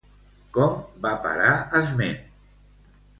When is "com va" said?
0.55-1.11